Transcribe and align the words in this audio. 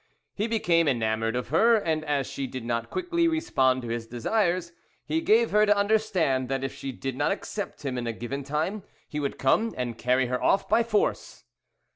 He 0.33 0.47
became 0.47 0.87
enamoured 0.87 1.35
of 1.35 1.49
her, 1.49 1.75
and 1.75 2.03
as 2.05 2.25
she 2.25 2.47
did 2.47 2.65
not 2.65 2.89
quickly 2.89 3.27
respond 3.27 3.83
to 3.83 3.89
his 3.89 4.07
desires, 4.07 4.71
he 5.05 5.21
gave 5.21 5.51
her 5.51 5.63
to 5.63 5.77
understand 5.77 6.49
that 6.49 6.63
if 6.63 6.73
she 6.73 6.91
did 6.91 7.15
not 7.15 7.31
accept 7.31 7.85
him 7.85 7.99
in 7.99 8.07
a 8.07 8.11
given 8.11 8.43
time 8.43 8.81
he 9.07 9.19
would 9.19 9.37
come 9.37 9.75
and 9.77 9.99
carry 9.99 10.25
her 10.25 10.41
off 10.43 10.67
by 10.67 10.81
force. 10.81 11.43